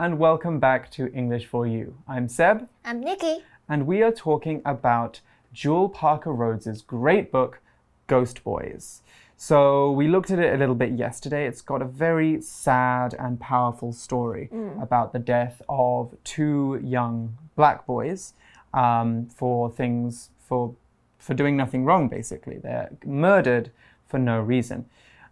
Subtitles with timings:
[0.00, 1.94] And welcome back to English for You.
[2.08, 2.66] I'm Seb.
[2.86, 3.44] I'm Nikki.
[3.68, 5.20] And we are talking about
[5.52, 7.60] Jewell Parker Rhodes's great book,
[8.06, 9.02] Ghost Boys.
[9.36, 11.46] So we looked at it a little bit yesterday.
[11.46, 14.82] It's got a very sad and powerful story mm.
[14.82, 18.32] about the death of two young black boys
[18.72, 20.74] um, for things for
[21.18, 22.08] for doing nothing wrong.
[22.08, 23.70] Basically, they're murdered
[24.08, 24.86] for no reason.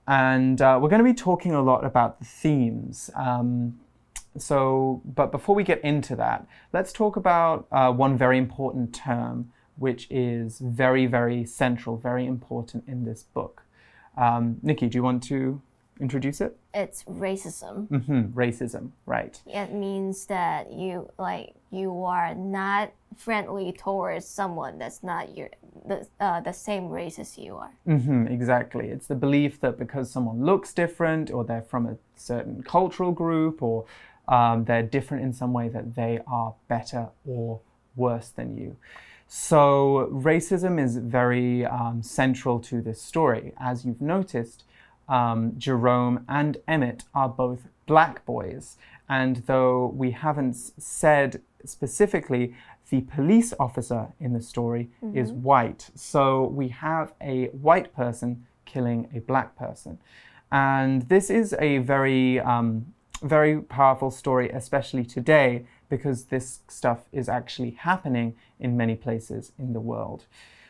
[0.07, 3.11] And uh, we're going to be talking a lot about the themes.
[3.15, 3.79] Um,
[4.37, 9.53] so, but before we get into that, let's talk about uh, one very important term,
[9.77, 13.63] which is very, very central, very important in this book.
[14.17, 15.63] Um, Nikki, do you want to
[16.01, 16.57] introduce it?
[16.75, 17.89] It's racism.
[17.91, 19.43] Mm -hmm, racism, right.
[19.47, 25.49] It means that you like you are not friendly towards someone that's not your
[25.87, 27.73] the uh, the same race as you are.
[27.85, 28.91] Mm -hmm, exactly.
[28.91, 33.63] It's the belief that because someone looks different, or they're from a certain cultural group,
[33.63, 33.85] or
[34.29, 37.61] um, they're different in some way, that they are better or
[37.97, 38.77] worse than you.
[39.27, 43.53] So, racism is very um, central to this story.
[43.59, 44.65] As you've noticed,
[45.09, 48.77] um, Jerome and Emmett are both black boys.
[49.09, 52.55] And though we haven't said specifically,
[52.91, 55.17] the police officer in the story mm -hmm.
[55.17, 55.91] is white.
[55.95, 59.99] So we have a white person killing a black person.
[60.51, 67.29] And this is a very, um, very powerful story, especially today, because this stuff is
[67.29, 70.25] actually happening in many places in the world.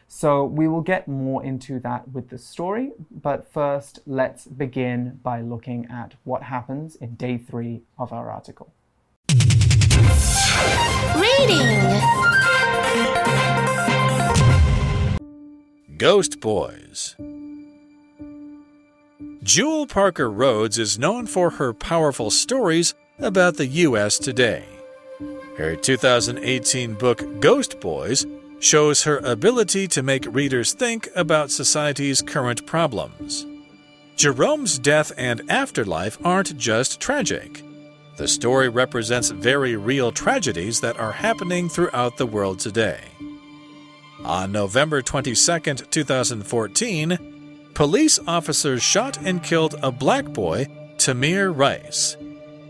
[0.06, 5.42] So we will get more into that with the story, but first let's begin by
[5.42, 8.72] looking at what happens in day three of our article.
[11.14, 12.00] Reading
[15.98, 17.16] Ghost Boys
[19.42, 24.18] Jewell Parker Rhodes is known for her powerful stories about the U.S.
[24.18, 24.64] today.
[25.56, 28.26] Her 2018 book, Ghost Boys,
[28.58, 33.46] shows her ability to make readers think about society's current problems.
[34.16, 37.62] Jerome's death and afterlife aren't just tragic.
[38.16, 43.00] The story represents very real tragedies that are happening throughout the world today.
[44.24, 45.36] On November 22,
[45.90, 47.27] 2014,
[47.78, 50.66] police officers shot and killed a black boy,
[50.96, 52.16] Tamir Rice.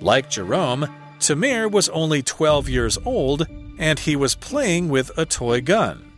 [0.03, 0.87] Like Jerome,
[1.19, 3.47] Tamir was only 12 years old
[3.79, 6.13] and he was playing with a toy gun.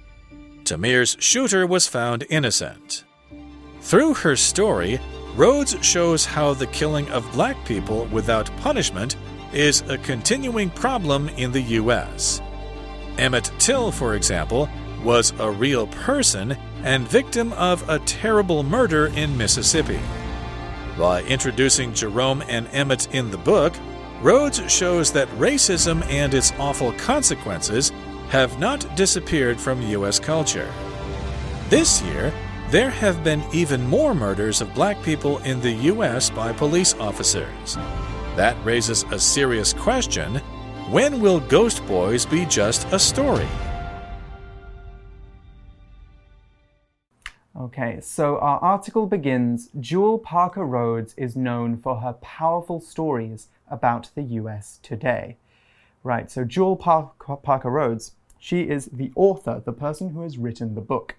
[0.64, 3.04] Tamir's shooter was found innocent.
[3.80, 4.98] Through her story,
[5.36, 9.14] Rhodes shows how the killing of black people without punishment
[9.52, 12.42] is a continuing problem in the U.S.
[13.18, 14.68] Emmett Till, for example,
[15.04, 20.00] was a real person and victim of a terrible murder in Mississippi.
[20.98, 23.74] By introducing Jerome and Emmett in the book,
[24.22, 27.90] Rhodes shows that racism and its awful consequences
[28.28, 30.19] have not disappeared from U.S.
[30.19, 30.70] culture.
[31.70, 32.32] This year,
[32.69, 36.28] there have been even more murders of black people in the U.S.
[36.28, 37.76] by police officers.
[38.36, 40.36] That raises a serious question
[40.90, 43.48] when will Ghost Boys be just a story?
[47.60, 54.09] Okay, so our article begins Jewell Parker Rhodes is known for her powerful stories about
[54.15, 55.37] the US today.
[56.03, 57.10] Right, so Jewell Par
[57.43, 61.16] Parker Rhodes, she is the author, the person who has written the book.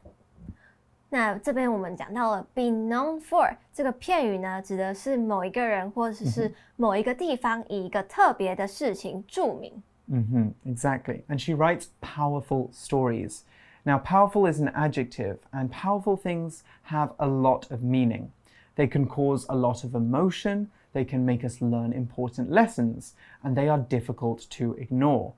[1.09, 9.71] 那这边我们讲到了 be known for 这个片语呢，指的是某一个人或者是某一个地方以一个特别的事情著名。
[10.07, 11.21] 嗯哼、mm Exactly.
[11.27, 13.41] And she writes powerful stories.
[13.85, 18.31] Now, powerful is an adjective, and powerful things have a lot of meaning.
[18.75, 23.13] They can cause a lot of emotion, they can make us learn important lessons,
[23.43, 25.33] and they are difficult to ignore.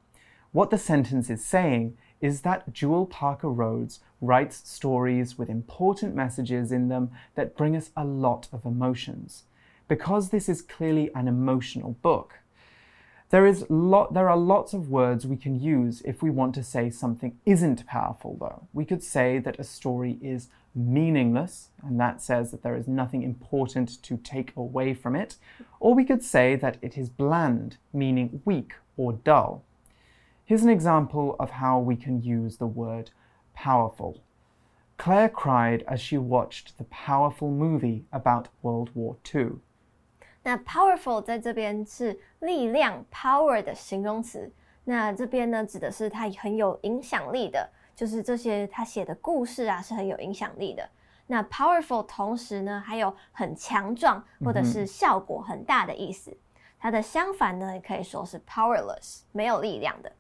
[0.52, 6.72] What the sentence is saying is that Jewell Parker Rhodes writes stories with important messages
[6.72, 9.44] in them that bring us a lot of emotions.
[9.88, 12.40] Because this is clearly an emotional book,
[13.34, 16.64] there, is lot, there are lots of words we can use if we want to
[16.64, 18.68] say something isn't powerful, though.
[18.74, 23.24] We could say that a story is meaningless, and that says that there is nothing
[23.24, 25.38] important to take away from it.
[25.80, 29.64] Or we could say that it is bland, meaning weak or dull.
[30.46, 33.10] Here's an example of how we can use the word
[33.56, 34.22] powerful.
[35.00, 39.54] Claire cried as she watched the powerful movie about World War II.
[40.44, 44.52] 那 powerful 在这边是力量 power 的形容词，
[44.84, 47.70] 那这边呢指的是它很有影响力的。
[47.96, 50.90] 就是这些他写的故事啊，是很有影响力的。
[51.28, 56.36] 那 powerful 同时呢，还有很强壮或者是效果很大的意思。
[56.80, 60.12] 它的相反呢，也可以说是 powerless，没有力量的。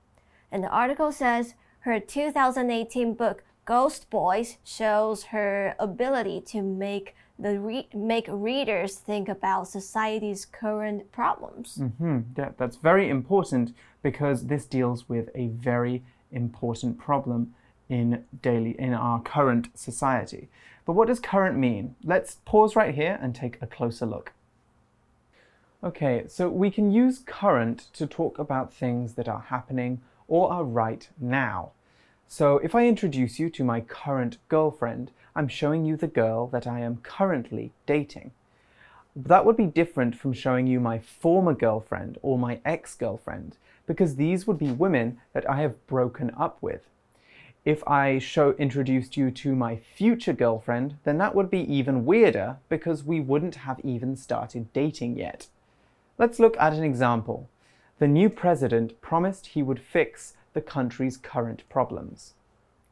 [0.51, 1.53] And the article says
[1.83, 9.27] her 2018 book Ghost Boys shows her ability to make the re make readers think
[9.29, 11.81] about society's current problems.
[11.97, 17.55] hmm Yeah, that's very important because this deals with a very important problem
[17.89, 20.49] in daily in our current society.
[20.85, 21.95] But what does current mean?
[22.03, 24.33] Let's pause right here and take a closer look.
[25.83, 30.63] Okay, so we can use current to talk about things that are happening or are
[30.63, 31.71] right now.
[32.35, 36.65] So if I introduce you to my current girlfriend, I'm showing you the girl that
[36.65, 38.31] I am currently dating.
[39.15, 44.15] That would be different from showing you my former girlfriend or my ex girlfriend, because
[44.15, 46.81] these would be women that I have broken up with.
[47.65, 52.57] If I show introduced you to my future girlfriend, then that would be even weirder
[52.67, 55.45] because we wouldn't have even started dating yet.
[56.17, 57.47] Let's look at an example.
[57.99, 62.30] The new president promised he would fix the country's current problems.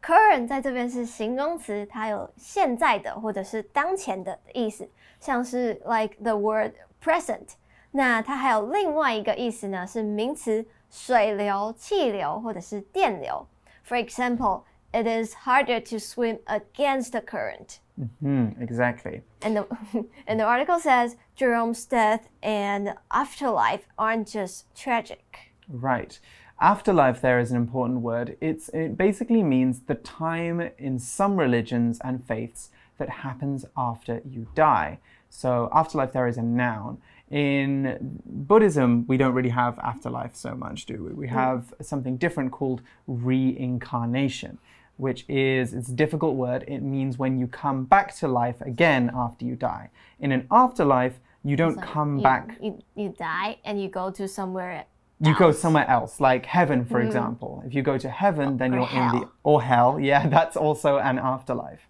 [0.02, 4.88] Current 在这边是形容词，它有现在的或者是当前的的意思，
[5.20, 7.55] 像是 like the word present。
[7.90, 13.46] 那它还有另外一个意思呢，是名词水流、气流或者是电流。
[13.84, 14.62] For example,
[14.93, 17.78] it is harder to swim against the current.
[18.20, 19.23] Hmm, exactly.
[19.40, 19.67] And the,
[20.26, 25.52] and the article says Jerome's death and afterlife aren't just tragic.
[25.69, 26.19] Right.
[26.62, 28.38] Afterlife there is an important word.
[28.40, 32.69] It's, it basically means the time in some religions and faiths
[33.00, 35.00] that happens after you die.
[35.31, 37.00] So afterlife there is a noun.
[37.31, 41.13] In Buddhism, we don't really have afterlife so much, do we?
[41.13, 41.34] We hmm.
[41.34, 44.60] have something different called reincarnation,
[44.98, 46.63] which is it's a difficult word.
[46.68, 49.90] It means when you come back to life again after you die.
[50.19, 54.12] In an afterlife, you don't Like, come you, back You, you die and you go
[54.12, 54.86] to somewhere.
[55.23, 57.07] You go somewhere else, like heaven, for mm-hmm.
[57.07, 57.63] example.
[57.65, 60.00] If you go to heaven, then Or you're in the or hell.
[60.12, 61.88] Yeah, that's also an afterlife.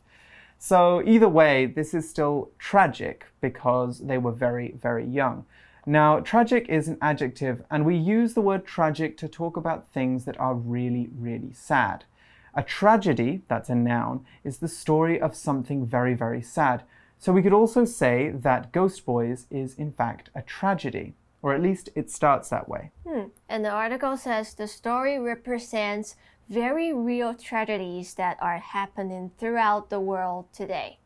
[0.60, 5.46] So either way, this is still tragic because they were very, very young.
[5.86, 10.26] Now, tragic is an adjective, and we use the word tragic to talk about things
[10.26, 12.06] that are really, really sad.
[12.54, 16.84] A tragedy, that's a noun, is the story of something very, very sad.
[17.18, 21.61] So we could also say that Ghost Boys is in fact a tragedy, or at
[21.61, 22.91] least it starts that way.
[23.07, 23.31] Hmm.
[23.49, 26.17] And the article says the story represents
[26.49, 30.99] very real tragedies that are happening throughout the world today.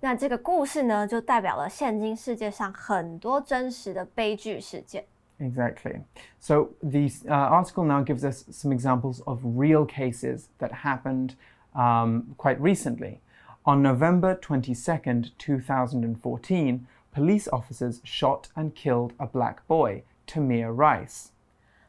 [0.00, 5.04] 那这个故事呢，就代表了现今世界上很多真实的悲剧事件。
[5.38, 6.00] Exactly.
[6.38, 11.34] So the uh, article now gives us some examples of real cases that happened
[11.74, 13.20] um, quite recently.
[13.64, 21.31] On November 22nd, 2014, police officers shot and killed a black boy, Tamir Rice.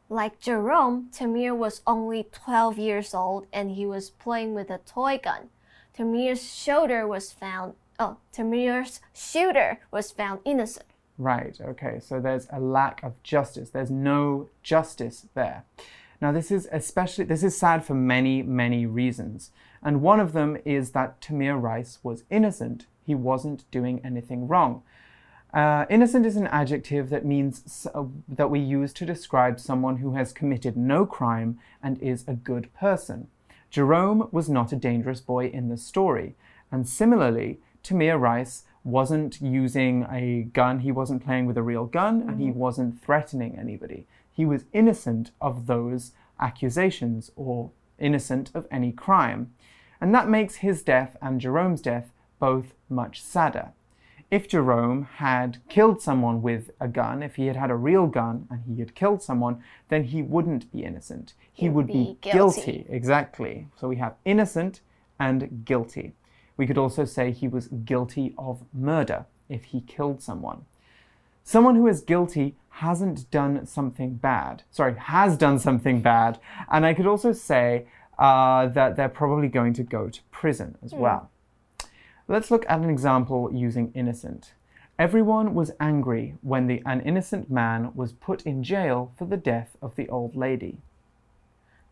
[0.09, 5.19] Like Jerome, Tamir was only 12 years old and he was playing with a toy
[5.19, 5.49] gun.
[5.99, 7.75] Tamir's shoulder was found.
[7.99, 10.87] Oh, Tamir's shooter was found innocent.
[11.19, 13.71] Right, okay, so there's a lack of justice.
[13.71, 15.65] There's no justice there.
[16.21, 19.51] Now, this is especially, this is sad for many, many reasons.
[19.83, 22.87] And one of them is that Tamir Rice was innocent.
[23.05, 24.83] He wasn't doing anything wrong.
[25.57, 30.15] Uh, innocent is an adjective that means uh, that we use to describe someone who
[30.15, 33.27] has committed no crime and is a good person.
[33.71, 36.35] Jerome was not a dangerous boy in the story.
[36.71, 42.21] And similarly, Tamir Rice wasn't using a gun, he wasn't playing with a real gun,
[42.21, 44.07] and he wasn't threatening anybody.
[44.31, 49.55] He was innocent of those accusations or innocent of any crime.
[50.03, 53.73] And that makes his death and Jerome's death both much sadder.
[54.31, 58.49] If Jerome had killed someone with a gun, if he had had a real gun
[58.51, 61.35] and he had killed someone, then he wouldn't be innocent.
[61.53, 62.61] He, He would be, be guilty.
[62.61, 62.87] guilty.
[62.89, 63.69] Exactly.
[63.77, 64.81] So we have innocent
[65.21, 66.15] and guilty.
[66.57, 70.65] We could also say he was guilty of murder if he killed someone.
[71.45, 74.65] Someone who is guilty hasn't done something bad.
[74.73, 76.41] Sorry, has done something bad.
[76.69, 77.87] And I could also say
[78.19, 81.31] uh, that they're probably going to go to prison as well.
[82.28, 84.54] Let's look at an example using innocent.
[84.98, 89.76] Everyone was angry when the, an innocent man was put in jail for the death
[89.80, 90.76] of the old lady.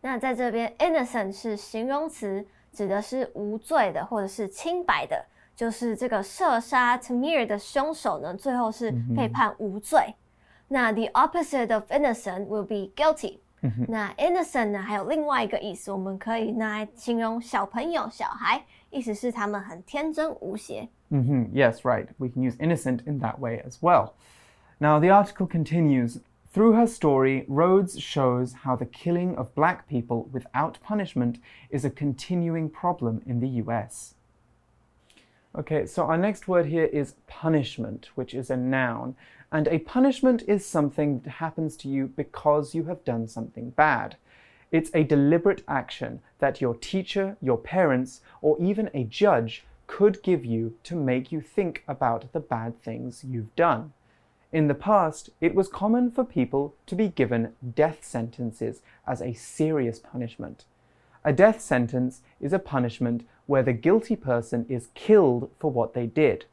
[0.00, 10.14] 那在这边，innocent 是形容词，指的是无罪的或者是清白的，就是这个射杀 Tamir 的凶手呢，最后是被判无罪。
[10.68, 13.40] 那 the opposite of innocent will be guilty。
[13.88, 20.88] 那 innocent 呢，还有另外一个意思，我们可以拿来形容小朋友、小孩， 意思是他们很天真无邪。
[21.10, 22.08] hmm Yes, right.
[22.18, 24.14] We can use innocent in that way as well.
[24.78, 26.20] Now, the article continues
[26.52, 31.38] through her story, Rhodes shows how the killing of black people without punishment
[31.70, 34.14] is a continuing problem in the US.
[35.56, 39.14] Okay, so our next word here is punishment, which is a noun.
[39.52, 44.16] And a punishment is something that happens to you because you have done something bad.
[44.75, 50.43] It's a deliberate action that your teacher, your parents, or even a judge could give
[50.43, 53.93] you to make you think about the bad things you've done.
[54.51, 59.31] In the past, it was common for people to be given death sentences as a
[59.31, 60.65] serious punishment.
[61.23, 66.05] A death sentence is a punishment where the guilty person is killed for what they
[66.05, 66.47] did.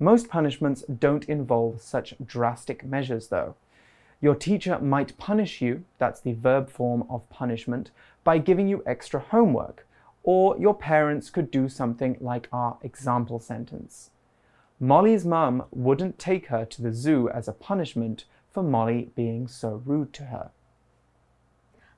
[0.00, 3.54] Most punishments don't involve such drastic measures, though.
[4.21, 7.91] Your teacher might punish you, that's the verb form of punishment,
[8.23, 9.85] by giving you extra homework,
[10.23, 14.09] or your parents could do something like our example sentence.
[14.79, 19.81] Molly's mum wouldn't take her to the zoo as a punishment for Molly being so
[19.85, 20.49] rude to her.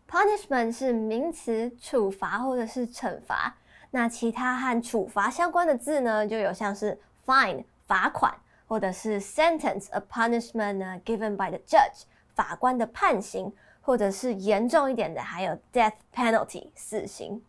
[0.08, 3.56] Punishment 是名词，处罚或者是惩罚。
[3.92, 8.36] 那其他和处罚相关的字呢，就有像是 fine 罚款，
[8.68, 12.04] 或者是 sentence，a punishment 呢 given by the judge
[12.35, 17.43] 法官的判刑，或者是严重一点的，还有 death penalty 死刑。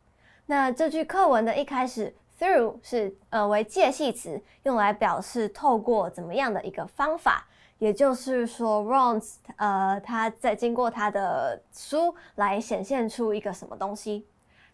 [0.45, 7.47] 那这句课文的一开始 through 是呃为介系词，用来表示透过怎么样的一个方法。
[7.77, 14.25] 也就是说 r o n s 呃，他在经过他的书来显现出一个什么东西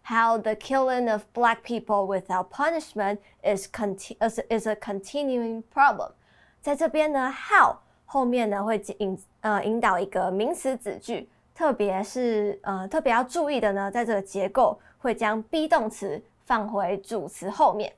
[0.04, 6.12] ？How the killing of black people without punishment is contin is is a continuing problem。
[6.60, 7.78] 在这边呢，how
[8.12, 17.90] 后面呢会引呃引导一个名词子句，特别是呃特别要注意的呢，在这个结构会将 be 动词放回主词后面。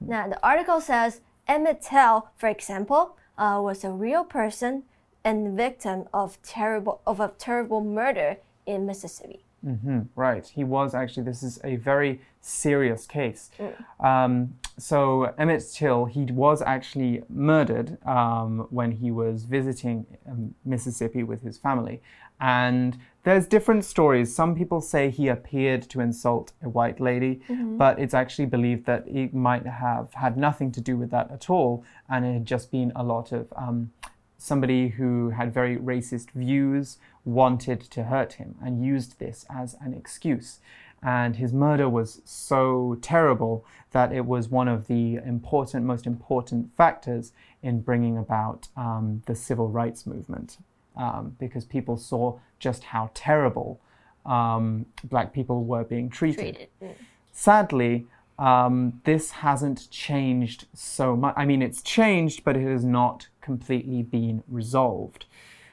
[0.00, 4.82] 那 the article says Emmett Till, for example uh, was a real person
[5.22, 9.45] and victim of terrible of a terrible murder in Mississippi.
[9.66, 10.46] Mm -hmm, right.
[10.46, 13.50] He was actually, this is a very serious case.
[13.58, 13.72] Mm.
[13.98, 21.24] Um, so, Emmett Till, he was actually murdered um, when he was visiting um, Mississippi
[21.24, 22.00] with his family.
[22.38, 24.34] And there's different stories.
[24.34, 27.78] Some people say he appeared to insult a white lady, mm -hmm.
[27.78, 31.50] but it's actually believed that he might have had nothing to do with that at
[31.50, 31.82] all.
[32.08, 33.90] And it had just been a lot of um,
[34.38, 39.94] somebody who had very racist views wanted to hurt him and used this as an
[39.94, 40.60] excuse.
[41.02, 46.74] And his murder was so terrible that it was one of the important, most important
[46.76, 50.58] factors in bringing about um, the civil rights movement.
[50.96, 53.78] Um, because people saw just how terrible
[54.24, 56.68] um, black people were being treated.
[56.80, 56.96] treated.
[57.32, 58.06] Sadly,
[58.38, 61.34] um, this hasn't changed so much.
[61.36, 65.26] I mean, it's changed, but it has not completely been resolved.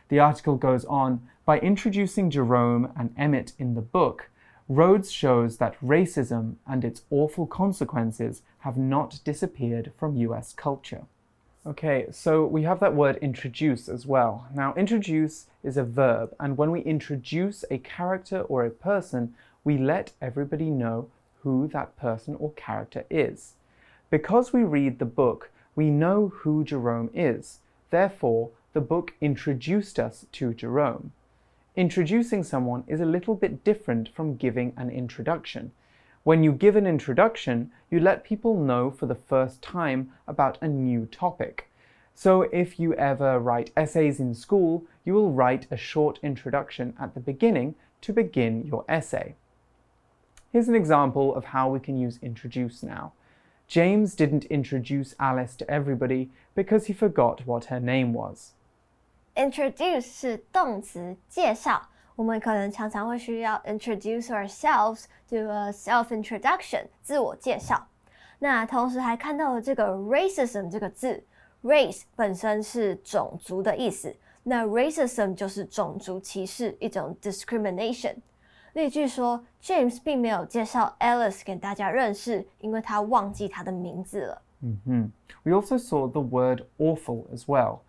[0.10, 4.30] The article goes on by introducing Jerome and Emmett in the book,
[4.70, 11.04] Rhodes shows that racism and its awful consequences have not disappeared from US culture.
[11.66, 14.48] Okay, so we have that word introduce as well.
[14.54, 19.78] Now, introduce is a verb, and when we introduce a character or a person, we
[19.78, 21.10] let everybody know
[21.44, 23.54] who that person or character is.
[24.10, 27.60] Because we read the book, we know who Jerome is.
[27.90, 31.12] Therefore, the book introduced us to Jerome.
[31.76, 35.72] Introducing someone is a little bit different from giving an introduction.
[36.24, 40.68] When you give an introduction, you let people know for the first time about a
[40.68, 41.70] new topic.
[42.16, 47.14] So if you ever write essays in school, you will write a short introduction at
[47.14, 49.36] the beginning to begin your essay.
[50.53, 53.13] Here's an example of how we can use introduce now.
[53.69, 58.53] James didn't introduce Alice to everybody because he forgot what her name was.
[59.35, 67.87] Introduce 是动词介绍，我们可能常常会需要 introduce ourselves do a self introduction 自我介绍。
[68.39, 71.23] 那同时还看到了这个 racism 这个字，
[71.63, 78.15] race 本身是种族的意思，那 racism 就是种族歧视，一种 discrimination。
[78.75, 84.43] 例句说，James 并没有介绍 Alice 给大家认识，因为他忘记他的名字了。
[84.61, 85.11] Mm -hmm.
[85.43, 87.81] We also saw the word awful as well.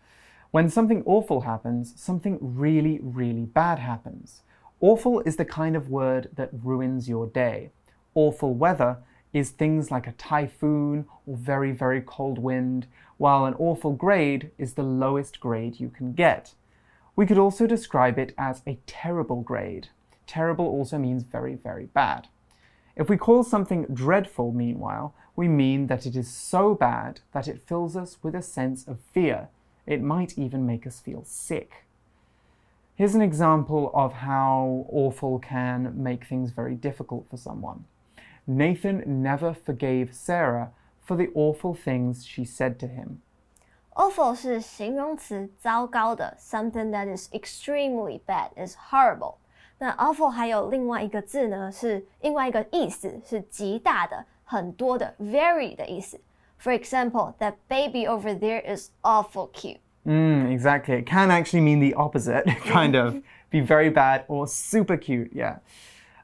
[0.51, 4.41] When something awful happens, something really, really bad happens.
[4.79, 7.71] Awful is the kind of word that ruins your day.
[8.15, 8.97] Awful weather
[9.31, 14.73] is things like a typhoon or very, very cold wind, while an awful grade is
[14.73, 16.55] the lowest grade you can get.
[17.15, 19.89] We could also describe it as a terrible grade.
[20.27, 22.27] Terrible also means very, very bad.
[22.95, 27.61] If we call something dreadful, meanwhile, we mean that it is so bad that it
[27.61, 29.49] fills us with a sense of fear
[29.89, 31.85] It might even make us feel sick.
[32.93, 37.85] Here's an example of how awful can make things very difficult for someone.
[38.45, 40.69] Nathan never forgave Sarah
[41.01, 43.23] for the awful things she said to him.
[43.95, 49.37] Awful 是形容词，糟糕的，something that is extremely bad is horrible。
[49.77, 56.19] 那 awful 还有另外一个字呢，是另外一个意思，是极大的、很多的，very 的意思。
[56.61, 59.79] For example, that baby over there is awful cute.
[60.05, 61.01] Mm, exactly.
[61.01, 63.21] It can actually mean the opposite, kind of.
[63.51, 65.59] Be very bad or super cute, yeah.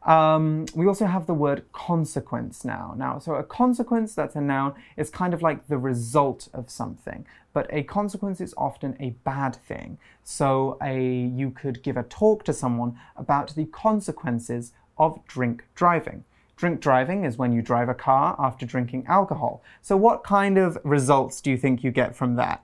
[0.06, 2.94] Um, we also have the word consequence now.
[2.96, 7.26] Now, so a consequence that's a noun is kind of like the result of something,
[7.53, 9.99] but a consequence is often a bad thing.
[10.23, 16.25] So a you could give a talk to someone about the consequences of drink driving.
[16.57, 19.63] Drink driving is when you drive a car after drinking alcohol.
[19.81, 22.61] So what kind of results do you think you get from that?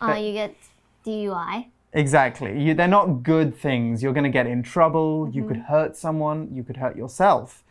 [0.00, 0.54] Uh, you get
[1.04, 1.66] DUI.
[1.92, 2.60] Exactly.
[2.62, 4.02] You, they're not good things.
[4.02, 5.28] You're going to get in trouble.
[5.30, 6.48] You could hurt someone.
[6.52, 7.62] You could hurt yourself.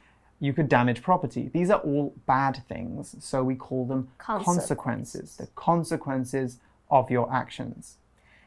[0.41, 1.49] You could damage property.
[1.53, 3.15] These are all bad things.
[3.19, 5.37] So we call them consequences.
[5.37, 6.57] The consequences
[6.89, 7.97] of your actions.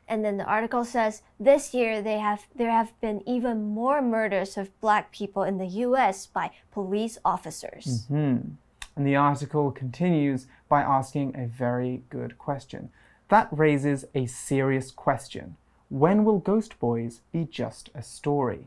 [0.07, 4.59] And then the article says this year they have there have been even more murders
[4.59, 8.07] of black people in the US by police officers.
[8.11, 8.51] Mm-hmm.
[8.97, 12.91] And the article continues by asking a very good question.
[13.29, 15.57] That raises a serious question.
[15.89, 18.67] When will Ghost Boys be just a story?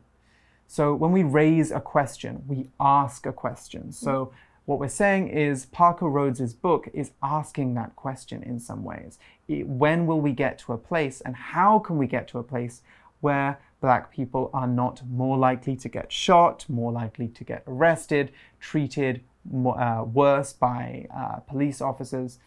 [0.67, 3.91] So, when we raise a question, we ask a question.
[3.91, 4.31] So,
[4.65, 9.17] what we're saying is Parker Rhodes' book is asking that question in some ways.
[9.47, 12.43] It- when will we get to a place, and how can we get to a
[12.43, 12.81] place
[13.21, 18.31] where black people are not more likely to get shot, more likely to get arrested,
[18.59, 22.39] treated more, uh, worse by uh, police officers?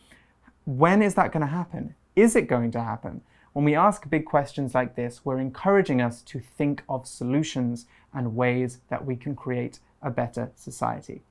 [0.67, 1.95] When is that going to happen?
[2.15, 3.23] Is it going to happen?
[3.55, 8.37] When we ask big questions like this, we're encouraging us to think of solutions and
[8.37, 11.23] ways that we can create a better society.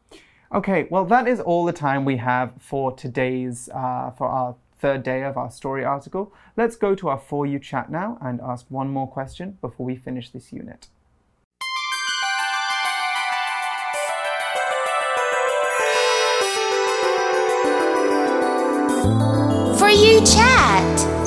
[0.51, 5.03] Okay, well, that is all the time we have for today's, uh, for our third
[5.03, 6.33] day of our story article.
[6.57, 9.95] Let's go to our For You chat now and ask one more question before we
[9.95, 10.87] finish this unit.
[19.77, 21.18] For you chat.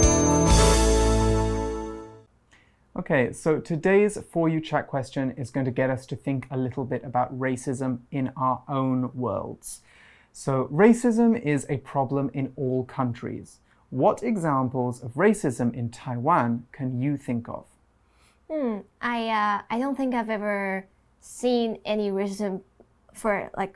[3.02, 6.56] Okay, so today's For You chat question is going to get us to think a
[6.56, 9.80] little bit about racism in our own worlds.
[10.32, 13.58] So, racism is a problem in all countries.
[13.90, 17.64] What examples of racism in Taiwan can you think of?
[18.48, 20.86] Hmm, I uh, I don't think I've ever
[21.20, 22.60] seen any racism
[23.14, 23.74] for like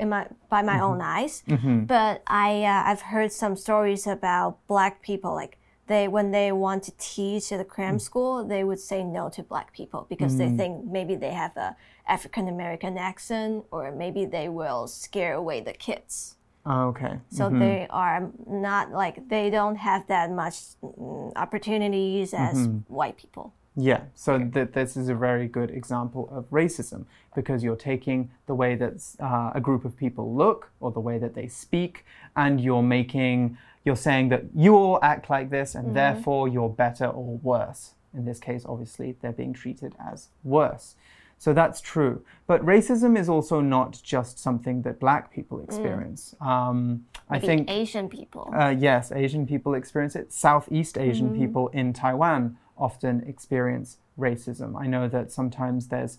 [0.00, 1.44] in my by my own eyes,
[1.86, 6.82] but I uh, I've heard some stories about black people like they when they want
[6.84, 10.48] to teach at the cram school they would say no to black people because they
[10.50, 15.72] think maybe they have a African American accent or maybe they will scare away the
[15.72, 16.36] kids.
[16.66, 17.18] Okay.
[17.30, 23.54] So they are not like they don't have that much mm, opportunities as white people.
[23.80, 27.04] Yeah, so th- this is a very good example of racism
[27.36, 31.16] because you're taking the way that uh, a group of people look or the way
[31.18, 35.94] that they speak, and you're making, you're saying that you all act like this and
[35.94, 37.94] therefore you're better or worse.
[38.14, 40.96] In this case, obviously, they're being treated as worse.
[41.38, 42.24] So that's true.
[42.46, 46.34] But racism is also not just something that black people experience.
[46.40, 47.70] Um, I think.
[47.70, 48.52] Asian people.
[48.52, 50.32] Uh, yes, Asian people experience it.
[50.32, 54.80] Southeast Asian people in Taiwan often experience racism.
[54.80, 56.18] I know that sometimes there's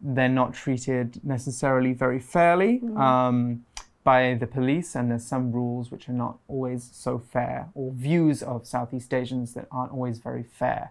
[0.00, 3.64] they're not treated necessarily very fairly um,
[4.12, 8.38] by the police, and there's some rules which are not always so fair, or views
[8.52, 10.84] of Southeast Asians that aren't always very fair.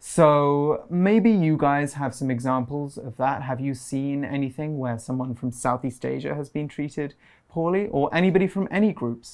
[0.00, 0.22] So
[1.08, 3.42] maybe you guys have some examples of that.
[3.50, 7.14] Have you seen anything where someone from Southeast Asia has been treated
[7.48, 9.28] poorly, or anybody from any groups?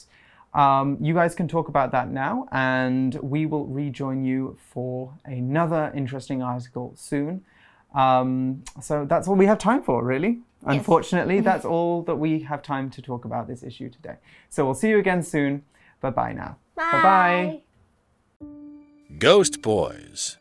[0.52, 5.82] Um, you guys can talk about that now, and we will rejoin you for another
[5.94, 7.42] interesting article soon.
[7.94, 10.34] Um, so that's all we have time for, really.
[10.66, 11.44] Unfortunately, mm-hmm.
[11.44, 14.16] that's all that we have time to talk about this issue today.
[14.48, 15.62] So we'll see you again soon.
[16.00, 16.56] Bye bye now.
[16.74, 17.60] Bye bye.
[19.18, 20.36] Ghost Boys.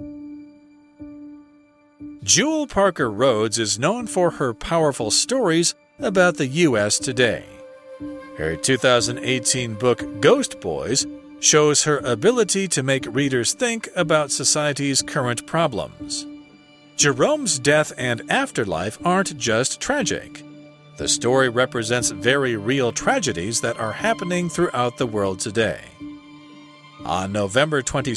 [2.23, 6.97] Jewell Parker Rhodes is known for her powerful stories about the U.S.
[6.97, 7.45] today.
[8.37, 11.05] Her 2018 book, Ghost Boys,
[11.39, 16.25] shows her ability to make readers think about society's current problems.
[16.95, 20.43] Jerome's death and afterlife aren't just tragic.
[20.97, 25.81] The story represents very real tragedies that are happening throughout the world today.
[27.03, 28.15] On November 22,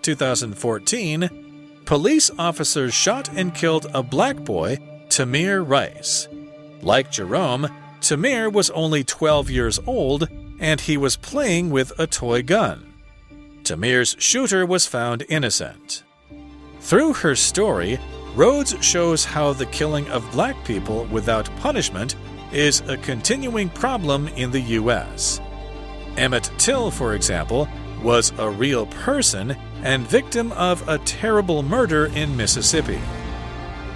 [0.00, 6.26] 2014, police officers shot and killed a black boy, Tamir Rice.
[6.82, 7.68] Like Jerome,
[8.00, 12.92] Tamir was only 12 years old and he was playing with a toy gun.
[13.62, 16.03] Tamir's shooter was found innocent.
[16.84, 17.98] Through her story,
[18.34, 22.14] Rhodes shows how the killing of black people without punishment
[22.52, 25.40] is a continuing problem in the U.S.
[26.18, 27.66] Emmett Till, for example,
[28.02, 33.00] was a real person and victim of a terrible murder in Mississippi.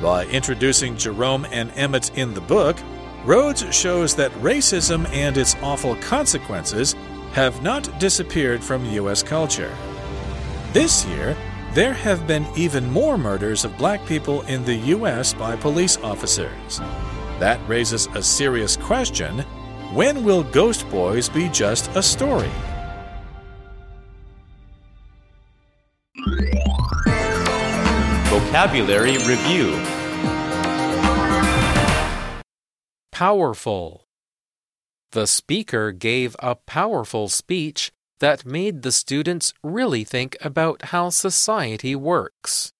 [0.01, 2.79] By introducing Jerome and Emmett in the book,
[3.27, 6.94] Rhodes shows that racism and its awful consequences
[7.33, 9.22] have not disappeared from U.S.
[9.22, 9.77] culture.
[10.72, 11.37] This year,
[11.74, 15.35] there have been even more murders of black people in the U.S.
[15.35, 16.81] by police officers.
[17.38, 19.40] That raises a serious question
[19.94, 22.50] when will Ghost Boys be just a story?
[28.28, 29.72] Vocabulary Review
[33.12, 34.04] Powerful.
[35.12, 41.94] The speaker gave a powerful speech that made the students really think about how society
[41.94, 42.72] works.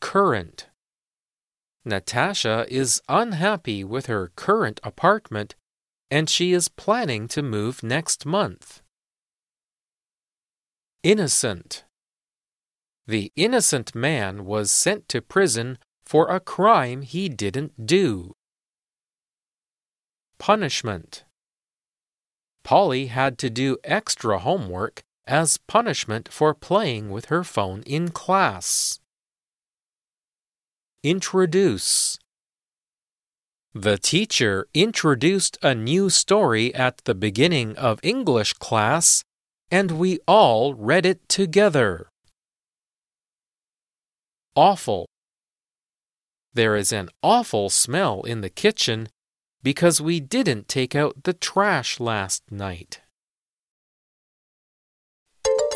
[0.00, 0.68] Current.
[1.84, 5.54] Natasha is unhappy with her current apartment
[6.10, 8.82] and she is planning to move next month.
[11.02, 11.84] Innocent.
[13.06, 18.32] The innocent man was sent to prison for a crime he didn't do.
[20.38, 21.25] Punishment.
[22.66, 28.98] Polly had to do extra homework as punishment for playing with her phone in class.
[31.04, 32.18] Introduce.
[33.72, 39.22] The teacher introduced a new story at the beginning of English class,
[39.70, 42.08] and we all read it together.
[44.56, 45.06] Awful.
[46.52, 49.08] There is an awful smell in the kitchen
[49.65, 53.01] because we didn't take out the trash last night.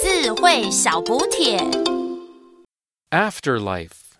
[0.01, 1.57] 智慧小补帖。
[3.11, 4.19] Afterlife.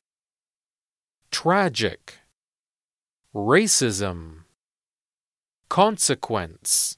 [1.32, 2.20] Tragic.
[3.34, 4.46] Racism.
[5.70, 6.98] Consequence.